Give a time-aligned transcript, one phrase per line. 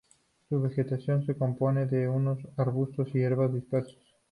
[0.49, 4.01] Su vegetación se compone de unos arbustos y hierbas dispersos.